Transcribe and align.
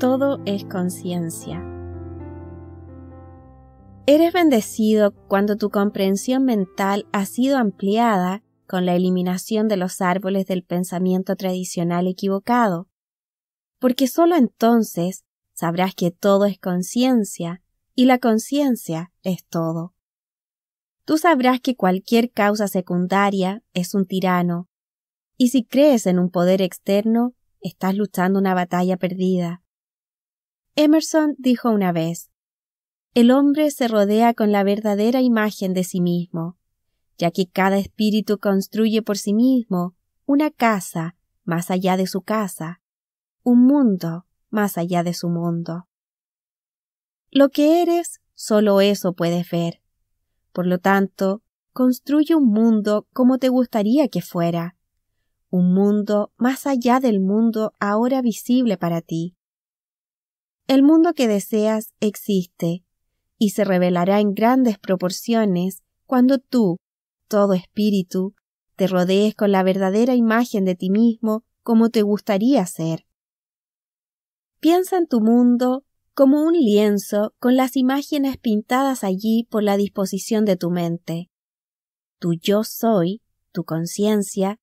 todo 0.00 0.40
es 0.46 0.64
conciencia. 0.64 1.62
Eres 4.06 4.32
bendecido 4.32 5.12
cuando 5.28 5.56
tu 5.56 5.68
comprensión 5.68 6.46
mental 6.46 7.06
ha 7.12 7.26
sido 7.26 7.58
ampliada 7.58 8.42
con 8.66 8.86
la 8.86 8.96
eliminación 8.96 9.68
de 9.68 9.76
los 9.76 10.00
árboles 10.00 10.46
del 10.46 10.64
pensamiento 10.64 11.36
tradicional 11.36 12.06
equivocado, 12.06 12.88
porque 13.78 14.06
sólo 14.06 14.36
entonces 14.36 15.26
sabrás 15.52 15.94
que 15.94 16.10
todo 16.10 16.46
es 16.46 16.58
conciencia 16.58 17.62
y 17.94 18.06
la 18.06 18.18
conciencia 18.18 19.12
es 19.22 19.44
todo. 19.44 19.92
Tú 21.04 21.18
sabrás 21.18 21.60
que 21.60 21.76
cualquier 21.76 22.32
causa 22.32 22.68
secundaria 22.68 23.62
es 23.74 23.94
un 23.94 24.06
tirano, 24.06 24.70
y 25.36 25.48
si 25.48 25.62
crees 25.62 26.06
en 26.06 26.18
un 26.18 26.30
poder 26.30 26.62
externo, 26.62 27.34
estás 27.60 27.94
luchando 27.94 28.38
una 28.38 28.54
batalla 28.54 28.96
perdida. 28.96 29.62
Emerson 30.76 31.34
dijo 31.38 31.70
una 31.70 31.92
vez, 31.92 32.30
el 33.14 33.32
hombre 33.32 33.70
se 33.70 33.88
rodea 33.88 34.34
con 34.34 34.52
la 34.52 34.62
verdadera 34.62 35.20
imagen 35.20 35.74
de 35.74 35.82
sí 35.82 36.00
mismo, 36.00 36.56
ya 37.18 37.30
que 37.30 37.48
cada 37.48 37.76
espíritu 37.78 38.38
construye 38.38 39.02
por 39.02 39.18
sí 39.18 39.34
mismo 39.34 39.96
una 40.26 40.50
casa 40.50 41.16
más 41.44 41.70
allá 41.70 41.96
de 41.96 42.06
su 42.06 42.22
casa, 42.22 42.80
un 43.42 43.66
mundo 43.66 44.26
más 44.48 44.78
allá 44.78 45.02
de 45.02 45.12
su 45.12 45.28
mundo. 45.28 45.88
Lo 47.30 47.50
que 47.50 47.82
eres, 47.82 48.20
solo 48.34 48.80
eso 48.80 49.12
puedes 49.12 49.50
ver. 49.50 49.82
Por 50.52 50.66
lo 50.66 50.78
tanto, 50.78 51.42
construye 51.72 52.34
un 52.34 52.46
mundo 52.46 53.06
como 53.12 53.38
te 53.38 53.48
gustaría 53.48 54.08
que 54.08 54.22
fuera, 54.22 54.76
un 55.50 55.74
mundo 55.74 56.32
más 56.36 56.66
allá 56.66 57.00
del 57.00 57.20
mundo 57.20 57.74
ahora 57.80 58.22
visible 58.22 58.76
para 58.76 59.00
ti. 59.00 59.36
El 60.70 60.84
mundo 60.84 61.14
que 61.14 61.26
deseas 61.26 61.94
existe 61.98 62.84
y 63.38 63.50
se 63.50 63.64
revelará 63.64 64.20
en 64.20 64.34
grandes 64.34 64.78
proporciones 64.78 65.82
cuando 66.06 66.38
tú, 66.38 66.76
todo 67.26 67.54
espíritu, 67.54 68.36
te 68.76 68.86
rodees 68.86 69.34
con 69.34 69.50
la 69.50 69.64
verdadera 69.64 70.14
imagen 70.14 70.64
de 70.64 70.76
ti 70.76 70.88
mismo 70.88 71.42
como 71.64 71.90
te 71.90 72.02
gustaría 72.02 72.64
ser. 72.66 73.04
Piensa 74.60 74.96
en 74.98 75.08
tu 75.08 75.20
mundo 75.20 75.82
como 76.14 76.40
un 76.44 76.52
lienzo 76.52 77.34
con 77.40 77.56
las 77.56 77.76
imágenes 77.76 78.36
pintadas 78.36 79.02
allí 79.02 79.48
por 79.50 79.64
la 79.64 79.76
disposición 79.76 80.44
de 80.44 80.54
tu 80.54 80.70
mente. 80.70 81.30
Tu 82.20 82.34
yo 82.34 82.62
soy, 82.62 83.22
tu 83.50 83.64
conciencia, 83.64 84.60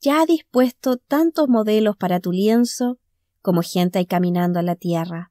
ya 0.00 0.22
ha 0.22 0.24
dispuesto 0.24 0.96
tantos 0.96 1.50
modelos 1.50 1.98
para 1.98 2.18
tu 2.18 2.32
lienzo 2.32 2.98
como 3.42 3.60
gente 3.60 3.98
hay 3.98 4.06
caminando 4.06 4.58
a 4.58 4.62
la 4.62 4.74
tierra. 4.74 5.30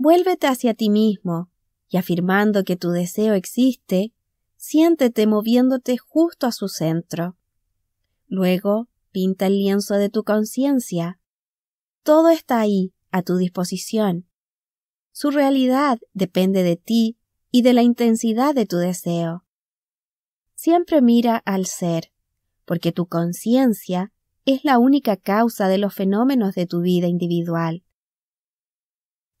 Vuélvete 0.00 0.46
hacia 0.46 0.74
ti 0.74 0.90
mismo 0.90 1.50
y 1.88 1.96
afirmando 1.96 2.62
que 2.62 2.76
tu 2.76 2.90
deseo 2.90 3.34
existe, 3.34 4.12
siéntete 4.56 5.26
moviéndote 5.26 5.98
justo 5.98 6.46
a 6.46 6.52
su 6.52 6.68
centro. 6.68 7.36
Luego, 8.28 8.88
pinta 9.10 9.46
el 9.46 9.58
lienzo 9.58 9.94
de 9.96 10.08
tu 10.08 10.22
conciencia. 10.22 11.18
Todo 12.04 12.28
está 12.28 12.60
ahí, 12.60 12.94
a 13.10 13.22
tu 13.22 13.38
disposición. 13.38 14.28
Su 15.10 15.32
realidad 15.32 15.98
depende 16.12 16.62
de 16.62 16.76
ti 16.76 17.18
y 17.50 17.62
de 17.62 17.72
la 17.72 17.82
intensidad 17.82 18.54
de 18.54 18.66
tu 18.66 18.76
deseo. 18.76 19.44
Siempre 20.54 21.02
mira 21.02 21.38
al 21.38 21.66
ser, 21.66 22.12
porque 22.64 22.92
tu 22.92 23.06
conciencia 23.06 24.12
es 24.44 24.64
la 24.64 24.78
única 24.78 25.16
causa 25.16 25.66
de 25.66 25.78
los 25.78 25.92
fenómenos 25.92 26.54
de 26.54 26.66
tu 26.66 26.82
vida 26.82 27.08
individual. 27.08 27.82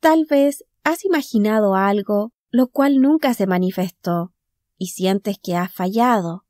Tal 0.00 0.26
vez 0.26 0.64
has 0.84 1.04
imaginado 1.04 1.74
algo 1.74 2.32
lo 2.50 2.68
cual 2.68 3.00
nunca 3.00 3.34
se 3.34 3.46
manifestó, 3.46 4.32
y 4.78 4.88
sientes 4.88 5.38
que 5.42 5.56
has 5.56 5.72
fallado, 5.72 6.44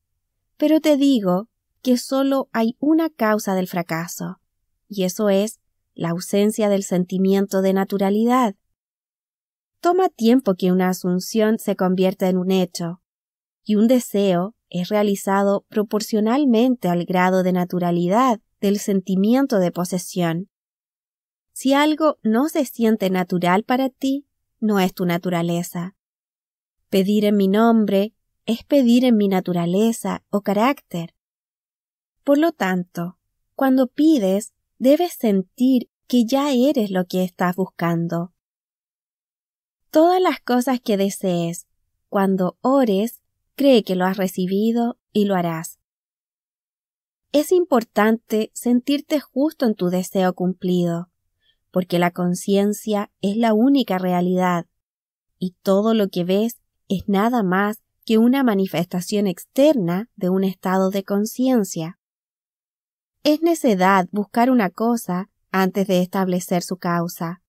pero 0.57 0.81
te 0.81 0.97
digo 0.97 1.49
que 1.83 1.97
solo 1.97 2.49
hay 2.53 2.77
una 2.79 3.11
causa 3.11 3.55
del 3.55 3.69
fracaso, 3.69 4.41
y 4.89 5.05
eso 5.05 5.29
es 5.29 5.61
la 5.95 6.11
ausencia 6.11 6.69
del 6.69 6.85
sentimiento 6.85 7.63
de 7.63 7.73
naturalidad. 7.73 8.55
Toma 9.81 10.09
tiempo 10.09 10.55
que 10.55 10.71
una 10.71 10.89
asunción 10.89 11.59
se 11.59 11.75
convierta 11.75 12.29
en 12.29 12.39
un 12.39 12.51
hecho, 12.51 13.01
y 13.65 13.77
un 13.77 13.89
deseo 13.89 14.55
es 14.71 14.89
realizado 14.89 15.65
proporcionalmente 15.69 16.89
al 16.89 17.05
grado 17.05 17.43
de 17.43 17.53
naturalidad 17.53 18.41
del 18.61 18.79
sentimiento 18.79 19.59
de 19.59 19.73
posesión. 19.73 20.49
Si 21.61 21.75
algo 21.75 22.19
no 22.23 22.49
se 22.49 22.65
siente 22.65 23.11
natural 23.11 23.65
para 23.65 23.89
ti, 23.89 24.29
no 24.61 24.79
es 24.79 24.95
tu 24.95 25.07
naturaleza. 25.07 25.97
Pedir 26.89 27.25
en 27.25 27.37
mi 27.37 27.49
nombre 27.49 28.15
es 28.47 28.63
pedir 28.63 29.05
en 29.05 29.17
mi 29.17 29.27
naturaleza 29.27 30.23
o 30.31 30.43
carácter. 30.43 31.17
Por 32.23 32.39
lo 32.39 32.53
tanto, 32.53 33.19
cuando 33.57 33.89
pides, 33.89 34.55
debes 34.79 35.15
sentir 35.15 35.91
que 36.07 36.25
ya 36.27 36.53
eres 36.53 36.93
lo 36.93 37.07
que 37.07 37.25
estás 37.25 37.57
buscando. 37.57 38.33
Todas 39.91 40.23
las 40.23 40.39
cosas 40.39 40.79
que 40.81 40.97
desees, 40.97 41.67
cuando 42.09 42.57
ores, 42.61 43.21
cree 43.57 43.83
que 43.83 43.97
lo 43.97 44.05
has 44.05 44.17
recibido 44.17 44.97
y 45.13 45.25
lo 45.25 45.35
harás. 45.35 45.81
Es 47.33 47.51
importante 47.51 48.53
sentirte 48.55 49.19
justo 49.19 49.67
en 49.67 49.75
tu 49.75 49.91
deseo 49.91 50.35
cumplido, 50.35 51.11
porque 51.71 51.99
la 51.99 52.11
conciencia 52.11 53.11
es 53.21 53.37
la 53.37 53.55
única 53.55 53.99
realidad, 53.99 54.67
y 55.39 55.55
todo 55.63 55.95
lo 55.95 56.09
que 56.09 56.25
ves 56.25 56.61
es 56.89 57.09
nada 57.09 57.43
más 57.43 57.83
que 58.05 58.19
una 58.19 58.43
manifestación 58.43 59.27
externa 59.27 60.09
de 60.17 60.31
un 60.31 60.45
estado 60.45 60.91
de 60.91 61.05
conciencia. 61.05 61.99
Es 63.23 63.43
necedad 63.43 64.09
buscar 64.11 64.51
una 64.51 64.71
cosa 64.71 65.31
antes 65.51 65.87
de 65.87 66.01
establecer 66.01 66.63
su 66.63 66.79
causa. 66.79 67.43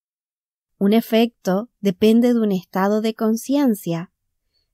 Un 0.77 0.93
efecto 0.93 1.69
depende 1.79 2.33
de 2.33 2.39
un 2.39 2.51
estado 2.51 3.01
de 3.01 3.13
conciencia, 3.13 4.11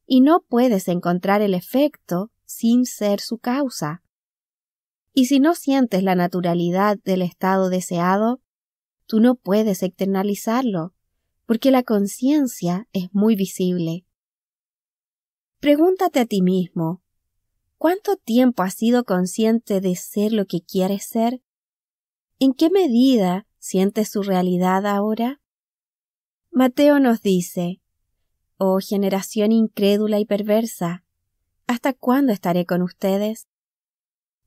y 0.07 0.21
no 0.21 0.41
puedes 0.47 0.87
encontrar 0.87 1.41
el 1.41 1.53
efecto 1.53 2.31
sin 2.45 2.85
ser 2.85 3.19
su 3.19 3.37
causa. 3.37 4.03
Y 5.13 5.25
si 5.25 5.39
no 5.39 5.55
sientes 5.55 6.03
la 6.03 6.15
naturalidad 6.15 6.97
del 7.03 7.21
estado 7.21 7.69
deseado, 7.69 8.41
tú 9.05 9.19
no 9.19 9.35
puedes 9.35 9.83
externalizarlo, 9.83 10.93
porque 11.45 11.71
la 11.71 11.83
conciencia 11.83 12.87
es 12.91 13.09
muy 13.13 13.35
visible. 13.35 14.05
Pregúntate 15.59 16.19
a 16.19 16.25
ti 16.25 16.41
mismo, 16.41 17.01
¿cuánto 17.77 18.17
tiempo 18.17 18.63
has 18.63 18.75
sido 18.75 19.03
consciente 19.03 19.81
de 19.81 19.95
ser 19.95 20.31
lo 20.31 20.45
que 20.45 20.61
quieres 20.61 21.05
ser? 21.05 21.41
¿En 22.39 22.53
qué 22.53 22.69
medida 22.69 23.47
sientes 23.59 24.09
su 24.09 24.21
realidad 24.21 24.85
ahora? 24.85 25.41
Mateo 26.51 26.99
nos 26.99 27.21
dice, 27.21 27.81
Oh 28.57 28.79
generación 28.79 29.51
incrédula 29.51 30.19
y 30.19 30.25
perversa, 30.25 31.03
¿hasta 31.67 31.93
cuándo 31.93 32.31
estaré 32.31 32.65
con 32.65 32.81
ustedes? 32.81 33.47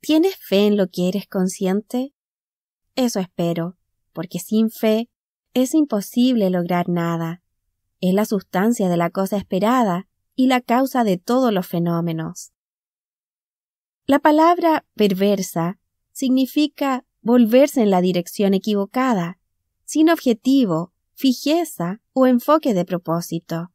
¿Tienes 0.00 0.36
fe 0.36 0.66
en 0.66 0.76
lo 0.76 0.88
que 0.88 1.08
eres 1.08 1.26
consciente? 1.26 2.14
Eso 2.94 3.20
espero, 3.20 3.77
porque 4.18 4.40
sin 4.40 4.68
fe 4.68 5.08
es 5.54 5.74
imposible 5.74 6.50
lograr 6.50 6.88
nada. 6.88 7.40
Es 8.00 8.12
la 8.12 8.24
sustancia 8.24 8.88
de 8.88 8.96
la 8.96 9.10
cosa 9.10 9.36
esperada 9.36 10.08
y 10.34 10.48
la 10.48 10.60
causa 10.60 11.04
de 11.04 11.18
todos 11.18 11.52
los 11.52 11.68
fenómenos. 11.68 12.50
La 14.06 14.18
palabra 14.18 14.84
perversa 14.96 15.78
significa 16.10 17.06
volverse 17.20 17.80
en 17.80 17.90
la 17.90 18.00
dirección 18.00 18.54
equivocada, 18.54 19.38
sin 19.84 20.10
objetivo, 20.10 20.92
fijeza 21.14 22.00
o 22.12 22.26
enfoque 22.26 22.74
de 22.74 22.84
propósito. 22.84 23.70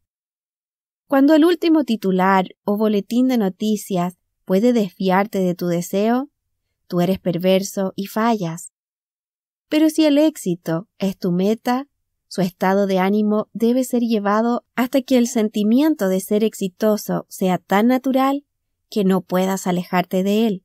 Cuando 1.08 1.36
el 1.36 1.46
último 1.46 1.86
titular 1.86 2.50
o 2.66 2.76
boletín 2.76 3.30
de 3.30 3.38
noticias 3.38 4.18
puede 4.44 4.74
desviarte 4.74 5.40
de 5.40 5.56
tu 5.56 5.68
deseo, 5.68 6.30
tú 6.88 7.00
eres 7.00 7.20
perverso 7.20 7.94
y 7.96 8.08
fallas. 8.08 8.73
Pero 9.74 9.90
si 9.90 10.06
el 10.06 10.20
éxito 10.20 10.88
es 11.00 11.18
tu 11.18 11.32
meta, 11.32 11.88
su 12.28 12.42
estado 12.42 12.86
de 12.86 13.00
ánimo 13.00 13.50
debe 13.54 13.84
ser 13.84 14.04
llevado 14.04 14.68
hasta 14.76 15.02
que 15.02 15.18
el 15.18 15.28
sentimiento 15.28 16.10
de 16.10 16.20
ser 16.20 16.44
exitoso 16.44 17.26
sea 17.28 17.58
tan 17.58 17.88
natural 17.88 18.46
que 18.92 19.04
no 19.04 19.22
puedas 19.22 19.66
alejarte 19.66 20.22
de 20.22 20.46
él. 20.46 20.64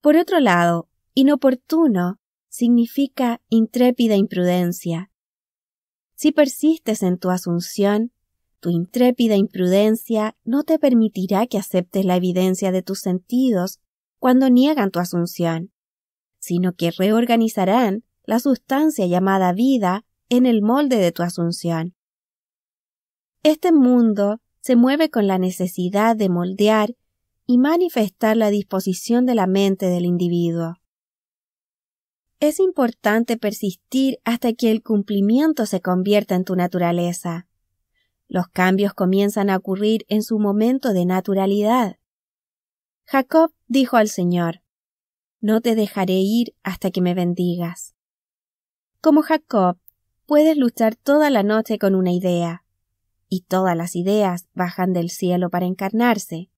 Por 0.00 0.16
otro 0.16 0.40
lado, 0.40 0.88
inoportuno 1.12 2.18
significa 2.48 3.42
intrépida 3.50 4.16
imprudencia. 4.16 5.10
Si 6.14 6.32
persistes 6.32 7.02
en 7.02 7.18
tu 7.18 7.28
asunción, 7.28 8.12
tu 8.60 8.70
intrépida 8.70 9.36
imprudencia 9.36 10.38
no 10.42 10.62
te 10.62 10.78
permitirá 10.78 11.46
que 11.46 11.58
aceptes 11.58 12.06
la 12.06 12.16
evidencia 12.16 12.72
de 12.72 12.80
tus 12.80 13.00
sentidos 13.00 13.78
cuando 14.18 14.48
niegan 14.48 14.90
tu 14.90 15.00
asunción, 15.00 15.70
sino 16.48 16.72
que 16.72 16.90
reorganizarán 16.90 18.04
la 18.24 18.38
sustancia 18.38 19.06
llamada 19.06 19.52
vida 19.52 20.06
en 20.30 20.46
el 20.46 20.62
molde 20.62 20.96
de 20.96 21.12
tu 21.12 21.22
asunción. 21.22 21.94
Este 23.42 23.70
mundo 23.70 24.40
se 24.60 24.74
mueve 24.74 25.10
con 25.10 25.26
la 25.26 25.38
necesidad 25.38 26.16
de 26.16 26.30
moldear 26.30 26.96
y 27.46 27.58
manifestar 27.58 28.36
la 28.38 28.48
disposición 28.48 29.26
de 29.26 29.34
la 29.34 29.46
mente 29.46 29.86
del 29.86 30.06
individuo. 30.06 30.76
Es 32.40 32.60
importante 32.60 33.36
persistir 33.36 34.18
hasta 34.24 34.54
que 34.54 34.70
el 34.70 34.82
cumplimiento 34.82 35.66
se 35.66 35.82
convierta 35.82 36.34
en 36.34 36.44
tu 36.44 36.56
naturaleza. 36.56 37.46
Los 38.26 38.48
cambios 38.48 38.94
comienzan 38.94 39.50
a 39.50 39.56
ocurrir 39.56 40.06
en 40.08 40.22
su 40.22 40.38
momento 40.38 40.94
de 40.94 41.04
naturalidad. 41.04 41.96
Jacob 43.04 43.52
dijo 43.66 43.98
al 43.98 44.08
Señor, 44.08 44.62
No 45.40 45.60
te 45.60 45.74
dejaré 45.74 46.14
ir 46.14 46.54
hasta 46.62 46.90
que 46.90 47.00
me 47.00 47.14
bendigas. 47.14 47.94
Como 49.00 49.22
Jacob, 49.22 49.78
puedes 50.26 50.56
luchar 50.56 50.96
toda 50.96 51.30
la 51.30 51.42
noche 51.42 51.78
con 51.78 51.94
una 51.94 52.12
idea, 52.12 52.64
y 53.28 53.42
todas 53.42 53.76
las 53.76 53.94
ideas 53.94 54.48
bajan 54.54 54.92
del 54.92 55.10
cielo 55.10 55.50
para 55.50 55.66
encarnarse. 55.66 56.50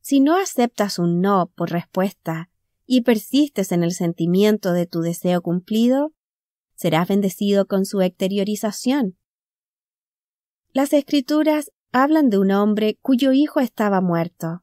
Si 0.00 0.20
no 0.20 0.36
aceptas 0.36 0.98
un 0.98 1.20
no 1.20 1.50
por 1.54 1.70
respuesta 1.70 2.50
y 2.86 3.00
persistes 3.00 3.72
en 3.72 3.82
el 3.82 3.92
sentimiento 3.92 4.72
de 4.72 4.86
tu 4.86 5.00
deseo 5.00 5.40
cumplido, 5.42 6.12
serás 6.74 7.08
bendecido 7.08 7.66
con 7.66 7.86
su 7.86 8.02
exteriorización. 8.02 9.16
Las 10.72 10.92
escrituras 10.92 11.72
hablan 11.92 12.28
de 12.28 12.38
un 12.38 12.50
hombre 12.50 12.98
cuyo 13.00 13.32
hijo 13.32 13.60
estaba 13.60 14.02
muerto. 14.02 14.62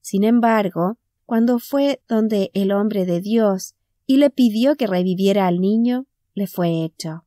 Sin 0.00 0.24
embargo, 0.24 0.98
cuando 1.26 1.58
fue 1.58 2.00
donde 2.08 2.50
el 2.54 2.72
hombre 2.72 3.04
de 3.04 3.20
Dios 3.20 3.74
y 4.06 4.16
le 4.16 4.30
pidió 4.30 4.76
que 4.76 4.86
reviviera 4.86 5.48
al 5.48 5.60
niño, 5.60 6.06
le 6.34 6.46
fue 6.46 6.84
hecho. 6.84 7.26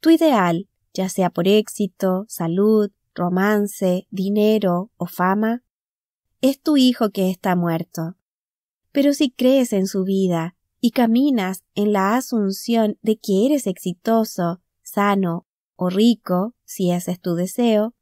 Tu 0.00 0.10
ideal, 0.10 0.68
ya 0.92 1.08
sea 1.08 1.30
por 1.30 1.46
éxito, 1.46 2.24
salud, 2.28 2.90
romance, 3.14 4.08
dinero 4.10 4.90
o 4.96 5.06
fama, 5.06 5.62
es 6.40 6.60
tu 6.60 6.76
hijo 6.76 7.10
que 7.10 7.30
está 7.30 7.54
muerto. 7.54 8.16
Pero 8.90 9.12
si 9.14 9.30
crees 9.30 9.72
en 9.72 9.86
su 9.86 10.02
vida 10.02 10.56
y 10.80 10.90
caminas 10.90 11.62
en 11.76 11.92
la 11.92 12.16
asunción 12.16 12.98
de 13.00 13.16
que 13.16 13.46
eres 13.46 13.68
exitoso, 13.68 14.60
sano 14.82 15.46
o 15.76 15.88
rico, 15.88 16.56
si 16.64 16.90
ese 16.90 17.12
es 17.12 17.20
tu 17.20 17.34
deseo, 17.34 17.94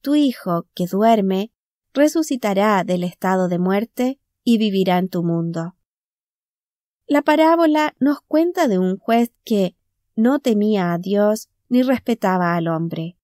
tu 0.00 0.16
hijo 0.16 0.66
que 0.74 0.86
duerme 0.86 1.52
resucitará 1.92 2.84
del 2.84 3.04
estado 3.04 3.48
de 3.48 3.58
muerte 3.58 4.18
y 4.44 4.58
vivirá 4.58 4.98
en 4.98 5.08
tu 5.08 5.22
mundo. 5.22 5.76
La 7.06 7.22
parábola 7.22 7.94
nos 7.98 8.20
cuenta 8.20 8.68
de 8.68 8.78
un 8.78 8.96
juez 8.96 9.32
que 9.44 9.74
no 10.14 10.38
temía 10.38 10.92
a 10.92 10.98
Dios 10.98 11.48
ni 11.68 11.82
respetaba 11.82 12.54
al 12.54 12.68
hombre. 12.68 13.16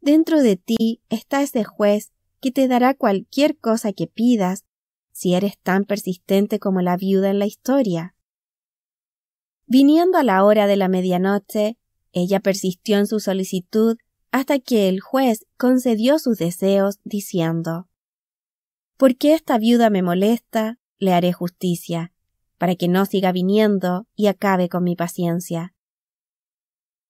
Dentro 0.00 0.42
de 0.42 0.56
ti 0.56 1.02
está 1.08 1.42
ese 1.42 1.64
juez 1.64 2.12
que 2.40 2.50
te 2.50 2.68
dará 2.68 2.94
cualquier 2.94 3.58
cosa 3.58 3.92
que 3.92 4.06
pidas 4.06 4.64
si 5.12 5.34
eres 5.34 5.58
tan 5.58 5.84
persistente 5.84 6.58
como 6.58 6.80
la 6.80 6.96
viuda 6.96 7.30
en 7.30 7.38
la 7.38 7.46
historia. 7.46 8.14
Viniendo 9.66 10.18
a 10.18 10.22
la 10.22 10.44
hora 10.44 10.66
de 10.66 10.76
la 10.76 10.88
medianoche, 10.88 11.78
ella 12.12 12.40
persistió 12.40 12.98
en 12.98 13.06
su 13.06 13.18
solicitud 13.18 13.96
hasta 14.36 14.58
que 14.58 14.90
el 14.90 15.00
juez 15.00 15.46
concedió 15.56 16.18
sus 16.18 16.36
deseos, 16.36 17.00
diciendo 17.04 17.88
Porque 18.98 19.32
esta 19.32 19.56
viuda 19.56 19.88
me 19.88 20.02
molesta, 20.02 20.78
le 20.98 21.14
haré 21.14 21.32
justicia, 21.32 22.12
para 22.58 22.74
que 22.74 22.86
no 22.86 23.06
siga 23.06 23.32
viniendo 23.32 24.06
y 24.14 24.26
acabe 24.26 24.68
con 24.68 24.84
mi 24.84 24.94
paciencia. 24.94 25.74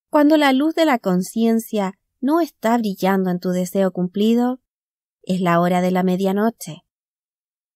Cuando 0.09 0.37
la 0.37 0.53
luz 0.53 0.77
de 0.77 0.85
la 0.85 1.01
conciencia 1.01 1.99
no 2.21 2.41
está 2.41 2.79
brillando 2.79 3.31
en 3.31 3.41
tu 3.41 3.51
deseo 3.51 3.91
cumplido, 3.91 4.61
es 5.23 5.41
la 5.41 5.61
hora 5.61 5.81
de 5.81 5.91
la 5.91 6.05
medianoche. 6.05 6.85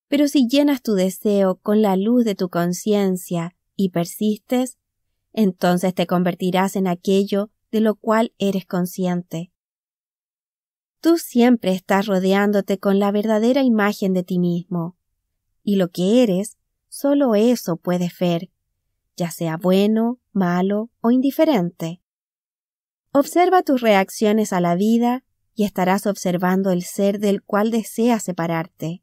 Pero 0.06 0.29
si 0.29 0.47
llenas 0.47 0.81
tu 0.81 0.94
deseo 0.94 1.56
con 1.56 1.82
la 1.82 1.97
luz 1.97 2.25
de 2.25 2.37
tu 2.37 2.50
conciencia 2.50 3.56
y 3.75 3.88
persistes, 3.88 4.79
entonces 5.32 5.93
te 5.93 6.06
convertirás 6.06 6.76
en 6.76 6.87
aquello 6.87 7.50
de 7.70 7.81
lo 7.81 7.94
cual 7.94 8.32
eres 8.38 8.67
consciente. 8.67 9.52
Tú 11.00 11.17
siempre 11.17 11.72
estás 11.72 12.06
rodeándote 12.06 12.78
con 12.78 12.99
la 12.99 13.11
verdadera 13.11 13.62
imagen 13.62 14.12
de 14.12 14.22
ti 14.22 14.38
mismo, 14.38 14.96
y 15.62 15.76
lo 15.76 15.88
que 15.88 16.22
eres, 16.22 16.58
solo 16.88 17.34
eso 17.34 17.76
puedes 17.76 18.19
ver, 18.19 18.50
ya 19.17 19.31
sea 19.31 19.56
bueno, 19.56 20.19
malo 20.32 20.90
o 21.00 21.11
indiferente. 21.11 22.02
Observa 23.12 23.62
tus 23.62 23.81
reacciones 23.81 24.52
a 24.52 24.61
la 24.61 24.75
vida 24.75 25.25
y 25.55 25.64
estarás 25.64 26.06
observando 26.06 26.70
el 26.70 26.82
ser 26.82 27.19
del 27.19 27.43
cual 27.43 27.70
deseas 27.70 28.23
separarte. 28.23 29.02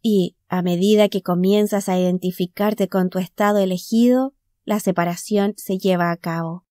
Y, 0.00 0.36
a 0.48 0.62
medida 0.62 1.08
que 1.08 1.22
comienzas 1.22 1.88
a 1.88 1.98
identificarte 1.98 2.88
con 2.88 3.10
tu 3.10 3.18
estado 3.18 3.58
elegido, 3.58 4.34
la 4.64 4.80
separación 4.80 5.54
se 5.56 5.78
lleva 5.78 6.10
a 6.10 6.16
cabo. 6.16 6.64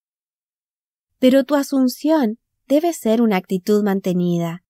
Pero 1.21 1.43
tu 1.43 1.53
asunción 1.53 2.39
debe 2.67 2.93
ser 2.93 3.21
una 3.21 3.35
actitud 3.35 3.83
mantenida. 3.83 4.63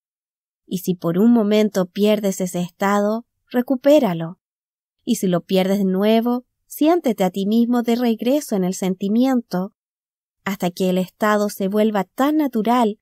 Y 0.65 0.79
si 0.79 0.95
por 0.95 1.17
un 1.17 1.31
momento 1.31 1.85
pierdes 1.85 2.41
ese 2.41 2.59
estado, 2.59 3.25
recupéralo. 3.49 4.37
Y 5.05 5.15
si 5.15 5.27
lo 5.27 5.45
pierdes 5.45 5.77
de 5.77 5.85
nuevo, 5.85 6.43
siéntete 6.65 7.23
a 7.23 7.29
ti 7.29 7.45
mismo 7.45 7.83
de 7.83 7.95
regreso 7.95 8.57
en 8.57 8.65
el 8.65 8.73
sentimiento 8.73 9.73
hasta 10.43 10.71
que 10.71 10.89
el 10.89 10.97
estado 10.97 11.47
se 11.47 11.69
vuelva 11.69 12.03
tan 12.03 12.35
natural 12.35 12.99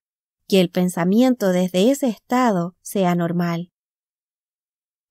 que 0.47 0.61
el 0.61 0.69
pensamiento 0.69 1.49
desde 1.49 1.89
ese 1.89 2.07
estado 2.07 2.75
sea 2.81 3.15
normal. 3.15 3.71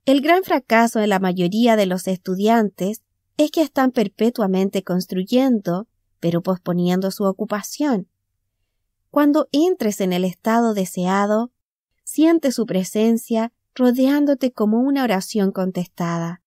El 0.05 0.21
gran 0.21 0.45
fracaso 0.45 1.01
en 1.01 1.09
la 1.09 1.19
mayoría 1.19 1.75
de 1.75 1.87
los 1.87 2.07
estudiantes 2.07 3.03
es 3.37 3.51
que 3.51 3.63
están 3.63 3.91
perpetuamente 3.91 4.85
construyendo, 4.85 5.89
pero 6.21 6.41
posponiendo 6.41 7.11
su 7.11 7.25
ocupación. 7.25 8.09
Cuando 9.19 9.49
entres 9.51 10.01
en 10.01 10.13
el 10.13 10.25
estado 10.25 10.75
deseado, 10.75 11.51
siente 12.05 12.53
su 12.53 12.67
presencia 12.67 13.53
rodeándote 13.75 14.53
como 14.53 14.79
una 14.79 15.03
oración 15.03 15.51
contestada. 15.51 16.41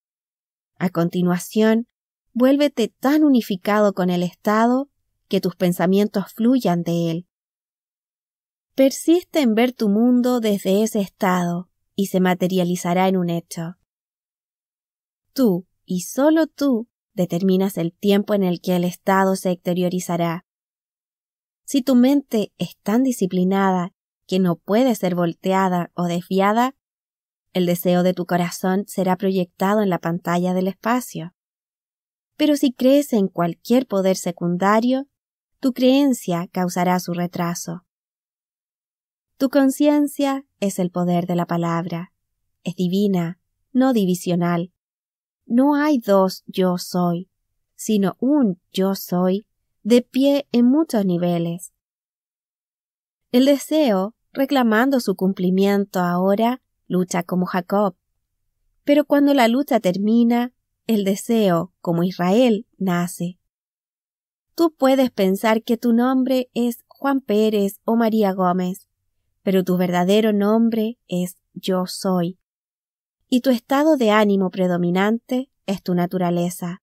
A 0.77 0.89
continuación, 0.89 1.85
vuélvete 2.31 2.87
tan 2.87 3.25
unificado 3.25 3.91
con 3.91 4.09
el 4.09 4.23
estado 4.23 4.89
que 5.27 5.41
tus 5.41 5.57
pensamientos 5.57 6.31
fluyan 6.33 6.83
de 6.83 7.11
él. 7.11 7.27
Persiste 8.73 9.41
en 9.41 9.53
ver 9.53 9.73
tu 9.73 9.89
mundo 9.89 10.39
desde 10.39 10.81
ese 10.81 11.01
estado 11.01 11.69
y 11.93 12.05
se 12.05 12.21
materializará 12.21 13.09
en 13.09 13.17
un 13.17 13.29
hecho. 13.29 13.75
Tú, 15.33 15.67
y 15.83 16.03
solo 16.03 16.47
tú, 16.47 16.87
determinas 17.13 17.77
el 17.77 17.91
tiempo 17.91 18.33
en 18.33 18.43
el 18.43 18.61
que 18.61 18.77
el 18.77 18.85
estado 18.85 19.35
se 19.35 19.51
exteriorizará. 19.51 20.45
Si 21.65 21.81
tu 21.81 21.95
mente 21.95 22.51
es 22.57 22.77
tan 22.83 23.03
disciplinada 23.03 23.93
que 24.27 24.39
no 24.39 24.55
puede 24.55 24.95
ser 24.95 25.15
volteada 25.15 25.91
o 25.93 26.05
desviada, 26.05 26.75
el 27.53 27.65
deseo 27.65 28.03
de 28.03 28.13
tu 28.13 28.25
corazón 28.25 28.85
será 28.87 29.17
proyectado 29.17 29.81
en 29.81 29.89
la 29.89 29.99
pantalla 29.99 30.53
del 30.53 30.67
espacio. 30.67 31.33
Pero 32.37 32.55
si 32.55 32.71
crees 32.71 33.13
en 33.13 33.27
cualquier 33.27 33.87
poder 33.87 34.15
secundario, 34.15 35.07
tu 35.59 35.73
creencia 35.73 36.47
causará 36.51 36.99
su 36.99 37.13
retraso. 37.13 37.85
Tu 39.37 39.49
conciencia 39.49 40.45
es 40.59 40.79
el 40.79 40.91
poder 40.91 41.25
de 41.25 41.35
la 41.35 41.45
palabra. 41.45 42.13
Es 42.63 42.75
divina, 42.75 43.39
no 43.73 43.91
divisional. 43.91 44.71
No 45.45 45.75
hay 45.75 45.97
dos 45.99 46.43
yo 46.45 46.77
soy, 46.77 47.29
sino 47.75 48.15
un 48.19 48.61
yo 48.71 48.95
soy 48.95 49.45
de 49.83 50.01
pie 50.01 50.47
en 50.51 50.65
muchos 50.65 51.05
niveles. 51.05 51.73
El 53.31 53.45
deseo, 53.45 54.15
reclamando 54.31 54.99
su 54.99 55.15
cumplimiento 55.15 55.99
ahora, 55.99 56.61
lucha 56.87 57.23
como 57.23 57.45
Jacob. 57.45 57.95
Pero 58.83 59.05
cuando 59.05 59.33
la 59.33 59.47
lucha 59.47 59.79
termina, 59.79 60.53
el 60.87 61.03
deseo, 61.03 61.73
como 61.79 62.03
Israel, 62.03 62.67
nace. 62.77 63.39
Tú 64.55 64.75
puedes 64.77 65.09
pensar 65.11 65.63
que 65.63 65.77
tu 65.77 65.93
nombre 65.93 66.49
es 66.53 66.83
Juan 66.87 67.21
Pérez 67.21 67.79
o 67.85 67.95
María 67.95 68.33
Gómez, 68.33 68.89
pero 69.43 69.63
tu 69.63 69.77
verdadero 69.77 70.33
nombre 70.33 70.99
es 71.07 71.37
yo 71.53 71.85
soy. 71.87 72.37
Y 73.29 73.41
tu 73.41 73.49
estado 73.49 73.97
de 73.97 74.11
ánimo 74.11 74.51
predominante 74.51 75.49
es 75.65 75.81
tu 75.81 75.95
naturaleza. 75.95 76.80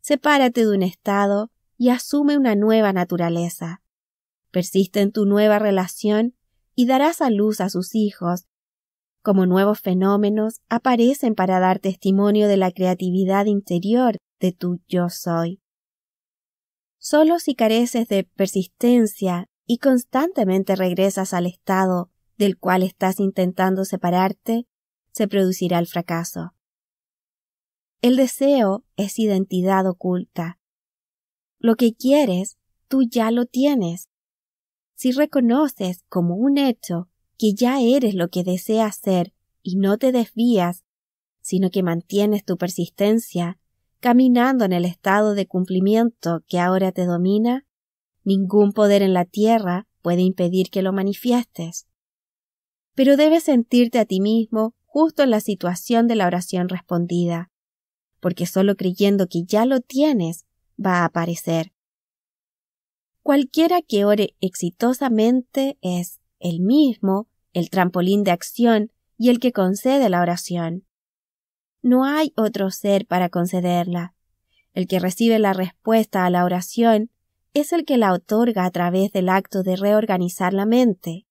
Sepárate 0.00 0.62
de 0.62 0.74
un 0.74 0.82
estado 0.82 1.50
y 1.76 1.90
asume 1.90 2.36
una 2.36 2.54
nueva 2.54 2.92
naturaleza. 2.92 3.82
Persiste 4.50 5.00
en 5.00 5.12
tu 5.12 5.26
nueva 5.26 5.58
relación 5.58 6.34
y 6.74 6.86
darás 6.86 7.20
a 7.20 7.30
luz 7.30 7.60
a 7.60 7.68
sus 7.68 7.94
hijos. 7.94 8.46
Como 9.22 9.46
nuevos 9.46 9.80
fenómenos 9.80 10.60
aparecen 10.68 11.34
para 11.34 11.60
dar 11.60 11.78
testimonio 11.78 12.48
de 12.48 12.56
la 12.56 12.72
creatividad 12.72 13.46
interior 13.46 14.16
de 14.40 14.52
tu 14.52 14.80
yo 14.88 15.10
soy. 15.10 15.60
Solo 16.98 17.38
si 17.38 17.54
careces 17.54 18.08
de 18.08 18.24
persistencia 18.24 19.46
y 19.66 19.78
constantemente 19.78 20.76
regresas 20.76 21.32
al 21.34 21.46
estado 21.46 22.10
del 22.36 22.58
cual 22.58 22.82
estás 22.82 23.20
intentando 23.20 23.84
separarte, 23.84 24.66
se 25.12 25.28
producirá 25.28 25.78
el 25.78 25.86
fracaso. 25.86 26.54
El 28.02 28.16
deseo 28.16 28.86
es 28.96 29.18
identidad 29.18 29.86
oculta. 29.86 30.58
Lo 31.58 31.74
que 31.74 31.94
quieres, 31.94 32.56
tú 32.88 33.02
ya 33.02 33.30
lo 33.30 33.44
tienes. 33.44 34.08
Si 34.94 35.12
reconoces 35.12 36.04
como 36.08 36.36
un 36.36 36.56
hecho 36.56 37.10
que 37.36 37.52
ya 37.52 37.78
eres 37.82 38.14
lo 38.14 38.28
que 38.28 38.42
deseas 38.42 38.96
ser 38.96 39.34
y 39.62 39.76
no 39.76 39.98
te 39.98 40.12
desvías, 40.12 40.86
sino 41.42 41.70
que 41.70 41.82
mantienes 41.82 42.42
tu 42.42 42.56
persistencia, 42.56 43.58
caminando 44.00 44.64
en 44.64 44.72
el 44.72 44.86
estado 44.86 45.34
de 45.34 45.46
cumplimiento 45.46 46.42
que 46.48 46.58
ahora 46.58 46.92
te 46.92 47.04
domina, 47.04 47.66
ningún 48.24 48.72
poder 48.72 49.02
en 49.02 49.12
la 49.12 49.26
tierra 49.26 49.88
puede 50.00 50.22
impedir 50.22 50.70
que 50.70 50.80
lo 50.80 50.94
manifiestes. 50.94 51.86
Pero 52.94 53.18
debes 53.18 53.44
sentirte 53.44 53.98
a 53.98 54.06
ti 54.06 54.22
mismo 54.22 54.74
justo 54.86 55.22
en 55.22 55.28
la 55.28 55.40
situación 55.40 56.08
de 56.08 56.16
la 56.16 56.26
oración 56.26 56.70
respondida, 56.70 57.50
porque 58.20 58.46
solo 58.46 58.76
creyendo 58.76 59.26
que 59.26 59.44
ya 59.44 59.66
lo 59.66 59.80
tienes 59.80 60.46
va 60.78 60.98
a 60.98 61.04
aparecer. 61.06 61.72
Cualquiera 63.22 63.82
que 63.82 64.04
ore 64.04 64.34
exitosamente 64.40 65.78
es 65.82 66.20
el 66.38 66.60
mismo, 66.60 67.28
el 67.52 67.70
trampolín 67.70 68.24
de 68.24 68.30
acción 68.30 68.92
y 69.18 69.28
el 69.28 69.40
que 69.40 69.52
concede 69.52 70.08
la 70.08 70.22
oración. 70.22 70.86
No 71.82 72.04
hay 72.04 72.32
otro 72.36 72.70
ser 72.70 73.06
para 73.06 73.28
concederla. 73.28 74.14
El 74.72 74.86
que 74.86 74.98
recibe 74.98 75.38
la 75.38 75.52
respuesta 75.52 76.24
a 76.24 76.30
la 76.30 76.44
oración 76.44 77.10
es 77.52 77.72
el 77.72 77.84
que 77.84 77.98
la 77.98 78.12
otorga 78.12 78.64
a 78.64 78.70
través 78.70 79.12
del 79.12 79.28
acto 79.28 79.62
de 79.62 79.76
reorganizar 79.76 80.54
la 80.54 80.66
mente. 80.66 81.26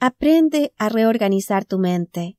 Aprende 0.00 0.72
a 0.78 0.88
reorganizar 0.88 1.64
tu 1.64 1.78
mente, 1.78 2.36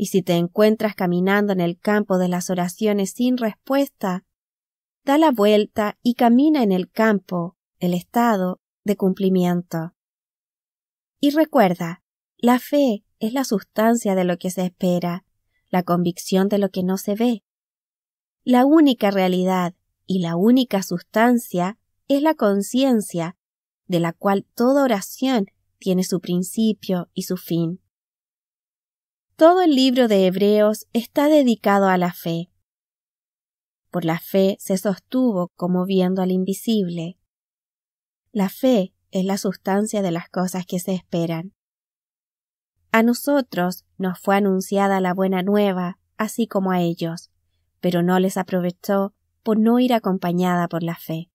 y 0.00 0.06
si 0.06 0.22
te 0.22 0.34
encuentras 0.34 0.94
caminando 0.94 1.52
en 1.52 1.60
el 1.60 1.76
campo 1.76 2.18
de 2.18 2.28
las 2.28 2.50
oraciones 2.50 3.10
sin 3.10 3.36
respuesta, 3.36 4.24
da 5.04 5.18
la 5.18 5.32
vuelta 5.32 5.98
y 6.02 6.14
camina 6.14 6.62
en 6.62 6.70
el 6.70 6.88
campo, 6.88 7.56
el 7.80 7.94
estado 7.94 8.60
de 8.84 8.96
cumplimiento. 8.96 9.94
Y 11.18 11.30
recuerda, 11.30 12.04
la 12.36 12.60
fe 12.60 13.04
es 13.18 13.32
la 13.32 13.42
sustancia 13.42 14.14
de 14.14 14.22
lo 14.22 14.38
que 14.38 14.50
se 14.50 14.66
espera, 14.66 15.24
la 15.68 15.82
convicción 15.82 16.48
de 16.48 16.58
lo 16.58 16.70
que 16.70 16.84
no 16.84 16.96
se 16.96 17.16
ve. 17.16 17.42
La 18.44 18.66
única 18.66 19.10
realidad 19.10 19.74
y 20.06 20.20
la 20.20 20.36
única 20.36 20.84
sustancia 20.84 21.76
es 22.06 22.22
la 22.22 22.34
conciencia, 22.34 23.36
de 23.88 23.98
la 23.98 24.12
cual 24.12 24.46
toda 24.54 24.84
oración 24.84 25.46
tiene 25.78 26.04
su 26.04 26.20
principio 26.20 27.10
y 27.14 27.24
su 27.24 27.36
fin. 27.36 27.80
Todo 29.38 29.62
el 29.62 29.76
libro 29.76 30.08
de 30.08 30.26
Hebreos 30.26 30.88
está 30.92 31.28
dedicado 31.28 31.86
a 31.86 31.96
la 31.96 32.12
fe. 32.12 32.50
Por 33.88 34.04
la 34.04 34.18
fe 34.18 34.56
se 34.58 34.76
sostuvo 34.78 35.52
como 35.54 35.86
viendo 35.86 36.22
al 36.22 36.32
invisible. 36.32 37.20
La 38.32 38.48
fe 38.48 38.94
es 39.12 39.24
la 39.24 39.38
sustancia 39.38 40.02
de 40.02 40.10
las 40.10 40.28
cosas 40.28 40.66
que 40.66 40.80
se 40.80 40.92
esperan. 40.92 41.54
A 42.90 43.04
nosotros 43.04 43.86
nos 43.96 44.18
fue 44.18 44.34
anunciada 44.34 45.00
la 45.00 45.14
buena 45.14 45.44
nueva, 45.44 46.00
así 46.16 46.48
como 46.48 46.72
a 46.72 46.80
ellos, 46.80 47.30
pero 47.78 48.02
no 48.02 48.18
les 48.18 48.38
aprovechó 48.38 49.14
por 49.44 49.60
no 49.60 49.78
ir 49.78 49.94
acompañada 49.94 50.66
por 50.66 50.82
la 50.82 50.96
fe. 50.96 51.30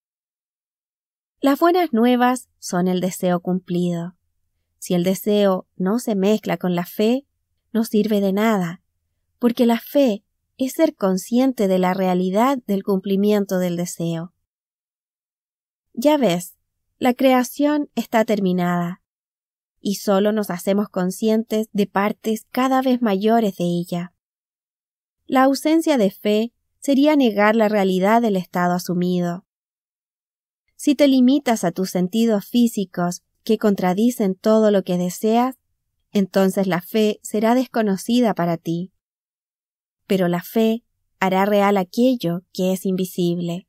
Las 1.40 1.58
buenas 1.58 1.94
nuevas 1.94 2.50
son 2.60 2.90
el 2.90 3.00
deseo 3.00 3.40
cumplido. 3.40 4.18
Si 4.78 4.94
el 4.94 5.06
deseo 5.06 5.70
no 5.78 6.00
se 6.00 6.16
mezcla 6.16 6.58
con 6.58 6.76
la 6.76 6.86
fe, 6.86 7.26
no 7.74 7.84
sirve 7.84 8.22
de 8.22 8.32
nada, 8.32 8.82
porque 9.40 9.66
la 9.66 9.80
fe 9.80 10.24
es 10.58 10.74
ser 10.74 10.96
consciente 10.96 11.68
de 11.68 11.80
la 11.80 11.94
realidad 11.94 12.60
del 12.66 12.84
cumplimiento 12.84 13.60
del 13.60 13.76
deseo. 13.76 14.34
Ya 15.94 16.18
ves, 16.18 16.56
la 17.00 17.14
creación 17.14 17.90
está 17.96 18.24
terminada, 18.24 19.02
y 19.82 19.96
solo 19.96 20.32
nos 20.32 20.50
hacemos 20.50 20.88
conscientes 20.88 21.68
de 21.74 21.88
partes 21.88 22.48
cada 22.52 22.82
vez 22.82 23.02
mayores 23.02 23.58
de 23.58 23.66
ella. 23.66 24.14
La 25.26 25.44
ausencia 25.44 25.98
de 25.98 26.12
fe 26.12 26.54
sería 26.80 27.16
negar 27.16 27.56
la 27.56 27.70
realidad 27.70 28.22
del 28.22 28.38
estado 28.38 28.74
asumido. 28.74 29.46
Si 30.76 30.96
te 30.96 31.08
limitas 31.08 31.64
a 31.64 31.72
tus 31.72 31.90
sentidos 31.90 32.46
físicos 32.46 33.24
que 33.44 33.58
contradicen 33.58 34.36
todo 34.36 34.72
lo 34.72 34.84
que 34.84 34.98
deseas, 34.98 35.58
entonces 36.14 36.68
la 36.68 36.82
fe 36.82 37.20
será 37.24 37.56
desconocida 37.56 38.34
para 38.34 38.58
ti. 38.58 38.94
Pero 40.08 40.28
la 40.28 40.42
fe 40.42 40.84
hará 41.20 41.46
real 41.46 41.78
aquello 41.78 42.44
que 42.54 42.72
es 42.72 42.86
invisible. 42.86 43.68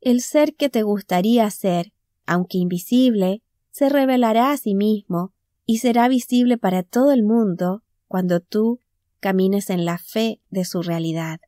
El 0.00 0.22
ser 0.22 0.54
que 0.54 0.68
te 0.68 0.82
gustaría 0.82 1.48
ser, 1.50 1.92
aunque 2.24 2.58
invisible, 2.58 3.42
se 3.70 3.88
revelará 3.88 4.52
a 4.52 4.56
sí 4.56 4.74
mismo 4.74 5.34
y 5.66 5.78
será 5.78 6.08
visible 6.08 6.56
para 6.56 6.82
todo 6.82 7.12
el 7.12 7.22
mundo 7.22 7.82
cuando 8.06 8.40
tú 8.40 8.80
camines 9.20 9.70
en 9.70 9.84
la 9.84 9.98
fe 9.98 10.40
de 10.50 10.64
su 10.64 10.82
realidad. 10.82 11.40